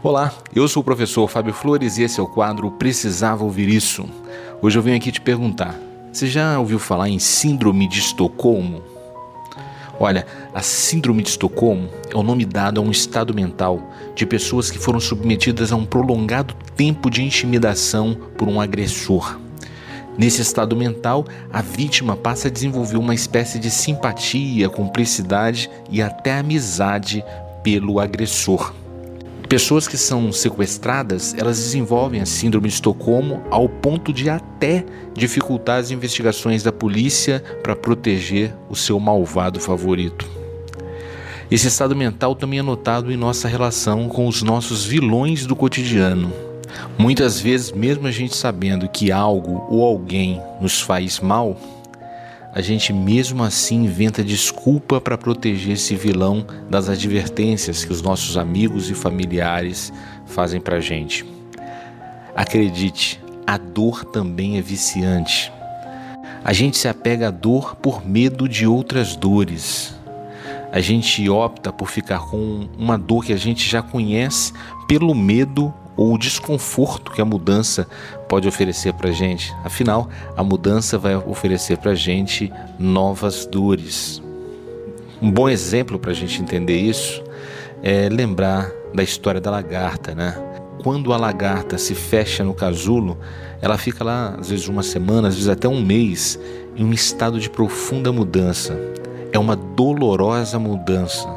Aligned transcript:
Olá, 0.00 0.32
eu 0.54 0.68
sou 0.68 0.80
o 0.80 0.84
professor 0.84 1.26
Fábio 1.26 1.52
Flores 1.52 1.98
e 1.98 2.04
esse 2.04 2.20
é 2.20 2.22
o 2.22 2.26
quadro 2.28 2.70
Precisava 2.70 3.42
Ouvir 3.42 3.68
Isso. 3.68 4.08
Hoje 4.62 4.78
eu 4.78 4.82
venho 4.82 4.96
aqui 4.96 5.10
te 5.10 5.20
perguntar: 5.20 5.74
você 6.12 6.28
já 6.28 6.56
ouviu 6.60 6.78
falar 6.78 7.08
em 7.08 7.18
Síndrome 7.18 7.88
de 7.88 7.98
Estocolmo? 7.98 8.80
Olha, 9.98 10.24
a 10.54 10.62
Síndrome 10.62 11.20
de 11.20 11.30
Estocolmo 11.30 11.88
é 12.08 12.16
o 12.16 12.22
nome 12.22 12.44
dado 12.44 12.80
a 12.80 12.84
um 12.84 12.92
estado 12.92 13.34
mental 13.34 13.82
de 14.14 14.24
pessoas 14.24 14.70
que 14.70 14.78
foram 14.78 15.00
submetidas 15.00 15.72
a 15.72 15.76
um 15.76 15.84
prolongado 15.84 16.54
tempo 16.76 17.10
de 17.10 17.24
intimidação 17.24 18.16
por 18.36 18.46
um 18.46 18.60
agressor. 18.60 19.36
Nesse 20.16 20.40
estado 20.40 20.76
mental, 20.76 21.24
a 21.52 21.60
vítima 21.60 22.14
passa 22.16 22.46
a 22.46 22.50
desenvolver 22.52 22.98
uma 22.98 23.16
espécie 23.16 23.58
de 23.58 23.68
simpatia, 23.68 24.68
cumplicidade 24.68 25.68
e 25.90 26.00
até 26.00 26.38
amizade 26.38 27.24
pelo 27.64 27.98
agressor. 27.98 28.72
Pessoas 29.48 29.88
que 29.88 29.96
são 29.96 30.30
sequestradas, 30.30 31.34
elas 31.34 31.56
desenvolvem 31.56 32.20
a 32.20 32.26
síndrome 32.26 32.68
de 32.68 32.74
Estocolmo 32.74 33.42
ao 33.50 33.66
ponto 33.66 34.12
de 34.12 34.28
até 34.28 34.84
dificultar 35.14 35.78
as 35.80 35.90
investigações 35.90 36.62
da 36.62 36.70
polícia 36.70 37.42
para 37.62 37.74
proteger 37.74 38.54
o 38.68 38.76
seu 38.76 39.00
malvado 39.00 39.58
favorito. 39.58 40.28
Esse 41.50 41.66
estado 41.66 41.96
mental 41.96 42.34
também 42.34 42.58
é 42.58 42.62
notado 42.62 43.10
em 43.10 43.16
nossa 43.16 43.48
relação 43.48 44.06
com 44.06 44.28
os 44.28 44.42
nossos 44.42 44.84
vilões 44.84 45.46
do 45.46 45.56
cotidiano. 45.56 46.30
Muitas 46.98 47.40
vezes, 47.40 47.72
mesmo 47.72 48.06
a 48.06 48.10
gente 48.10 48.36
sabendo 48.36 48.86
que 48.86 49.10
algo 49.10 49.64
ou 49.70 49.82
alguém 49.82 50.42
nos 50.60 50.78
faz 50.78 51.20
mal, 51.20 51.58
a 52.58 52.60
gente 52.60 52.92
mesmo 52.92 53.44
assim 53.44 53.84
inventa 53.84 54.24
desculpa 54.24 55.00
para 55.00 55.16
proteger 55.16 55.74
esse 55.74 55.94
vilão 55.94 56.44
das 56.68 56.88
advertências 56.88 57.84
que 57.84 57.92
os 57.92 58.02
nossos 58.02 58.36
amigos 58.36 58.90
e 58.90 58.94
familiares 58.94 59.92
fazem 60.26 60.60
para 60.60 60.78
a 60.78 60.80
gente. 60.80 61.24
Acredite, 62.34 63.22
a 63.46 63.56
dor 63.56 64.04
também 64.06 64.58
é 64.58 64.60
viciante. 64.60 65.52
A 66.42 66.52
gente 66.52 66.76
se 66.76 66.88
apega 66.88 67.28
à 67.28 67.30
dor 67.30 67.76
por 67.76 68.04
medo 68.04 68.48
de 68.48 68.66
outras 68.66 69.14
dores. 69.14 69.94
A 70.72 70.80
gente 70.80 71.30
opta 71.30 71.72
por 71.72 71.88
ficar 71.88 72.28
com 72.28 72.68
uma 72.76 72.98
dor 72.98 73.24
que 73.24 73.32
a 73.32 73.38
gente 73.38 73.70
já 73.70 73.82
conhece 73.82 74.52
pelo 74.88 75.14
medo 75.14 75.72
ou 75.98 76.14
o 76.14 76.18
desconforto 76.18 77.10
que 77.10 77.20
a 77.20 77.24
mudança 77.24 77.88
pode 78.28 78.46
oferecer 78.46 78.94
para 78.94 79.10
a 79.10 79.12
gente. 79.12 79.52
Afinal, 79.64 80.08
a 80.36 80.44
mudança 80.44 80.96
vai 80.96 81.16
oferecer 81.16 81.76
para 81.76 81.90
a 81.90 81.94
gente 81.96 82.52
novas 82.78 83.44
dores. 83.44 84.22
Um 85.20 85.28
bom 85.28 85.48
exemplo 85.48 85.98
para 85.98 86.12
a 86.12 86.14
gente 86.14 86.40
entender 86.40 86.76
isso 86.76 87.20
é 87.82 88.08
lembrar 88.08 88.70
da 88.94 89.02
história 89.02 89.40
da 89.40 89.50
lagarta, 89.50 90.14
né? 90.14 90.40
Quando 90.84 91.12
a 91.12 91.16
lagarta 91.16 91.76
se 91.76 91.96
fecha 91.96 92.44
no 92.44 92.54
casulo, 92.54 93.18
ela 93.60 93.76
fica 93.76 94.04
lá 94.04 94.36
às 94.38 94.50
vezes 94.50 94.68
uma 94.68 94.84
semana, 94.84 95.26
às 95.26 95.34
vezes 95.34 95.48
até 95.48 95.66
um 95.66 95.82
mês, 95.82 96.38
em 96.76 96.84
um 96.84 96.92
estado 96.92 97.40
de 97.40 97.50
profunda 97.50 98.12
mudança. 98.12 98.78
É 99.32 99.38
uma 99.38 99.56
dolorosa 99.56 100.60
mudança. 100.60 101.28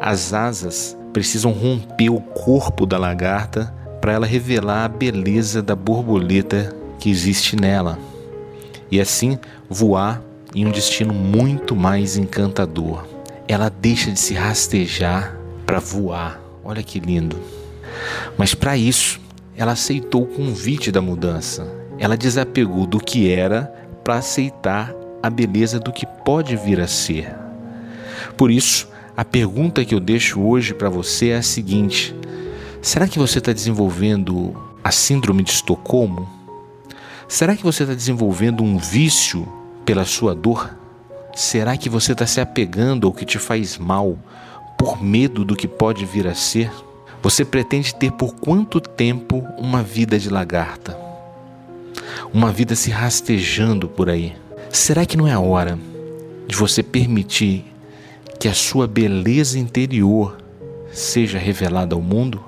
As 0.00 0.32
asas 0.32 0.96
precisam 1.12 1.50
romper 1.50 2.10
o 2.10 2.20
corpo 2.20 2.86
da 2.86 2.96
lagarta 2.96 3.76
para 4.00 4.12
ela 4.12 4.26
revelar 4.26 4.84
a 4.84 4.88
beleza 4.88 5.62
da 5.62 5.74
borboleta 5.74 6.74
que 6.98 7.10
existe 7.10 7.56
nela 7.56 7.98
e 8.90 9.00
assim 9.00 9.38
voar 9.68 10.22
em 10.54 10.66
um 10.66 10.70
destino 10.70 11.12
muito 11.12 11.76
mais 11.76 12.16
encantador. 12.16 13.04
Ela 13.46 13.68
deixa 13.68 14.10
de 14.10 14.18
se 14.18 14.34
rastejar 14.34 15.36
para 15.66 15.78
voar. 15.78 16.40
Olha 16.64 16.82
que 16.82 16.98
lindo. 16.98 17.36
Mas 18.36 18.54
para 18.54 18.76
isso, 18.76 19.20
ela 19.56 19.72
aceitou 19.72 20.22
o 20.22 20.26
convite 20.26 20.90
da 20.90 21.00
mudança. 21.00 21.66
Ela 21.98 22.16
desapegou 22.16 22.86
do 22.86 22.98
que 22.98 23.30
era 23.30 23.72
para 24.04 24.16
aceitar 24.16 24.94
a 25.22 25.28
beleza 25.28 25.80
do 25.80 25.92
que 25.92 26.06
pode 26.24 26.56
vir 26.56 26.80
a 26.80 26.86
ser. 26.86 27.34
Por 28.36 28.50
isso, 28.50 28.88
a 29.16 29.24
pergunta 29.24 29.84
que 29.84 29.94
eu 29.94 30.00
deixo 30.00 30.40
hoje 30.40 30.72
para 30.72 30.88
você 30.88 31.30
é 31.30 31.36
a 31.38 31.42
seguinte: 31.42 32.14
Será 32.80 33.08
que 33.08 33.18
você 33.18 33.38
está 33.38 33.52
desenvolvendo 33.52 34.54
a 34.84 34.92
síndrome 34.92 35.42
de 35.42 35.50
Estocolmo? 35.50 36.28
Será 37.26 37.56
que 37.56 37.64
você 37.64 37.82
está 37.82 37.92
desenvolvendo 37.92 38.62
um 38.62 38.78
vício 38.78 39.46
pela 39.84 40.04
sua 40.04 40.32
dor? 40.32 40.76
Será 41.34 41.76
que 41.76 41.88
você 41.88 42.12
está 42.12 42.24
se 42.24 42.40
apegando 42.40 43.06
ao 43.06 43.12
que 43.12 43.24
te 43.24 43.38
faz 43.38 43.76
mal 43.76 44.16
por 44.78 45.02
medo 45.02 45.44
do 45.44 45.56
que 45.56 45.66
pode 45.66 46.06
vir 46.06 46.28
a 46.28 46.34
ser? 46.34 46.70
Você 47.20 47.44
pretende 47.44 47.94
ter 47.94 48.12
por 48.12 48.36
quanto 48.36 48.80
tempo 48.80 49.44
uma 49.58 49.82
vida 49.82 50.16
de 50.16 50.30
lagarta? 50.30 50.96
Uma 52.32 52.52
vida 52.52 52.76
se 52.76 52.90
rastejando 52.90 53.88
por 53.88 54.08
aí? 54.08 54.36
Será 54.70 55.04
que 55.04 55.16
não 55.16 55.26
é 55.26 55.32
a 55.32 55.40
hora 55.40 55.76
de 56.46 56.54
você 56.54 56.82
permitir 56.82 57.64
que 58.38 58.46
a 58.46 58.54
sua 58.54 58.86
beleza 58.86 59.58
interior 59.58 60.38
seja 60.92 61.38
revelada 61.38 61.96
ao 61.96 62.00
mundo? 62.00 62.47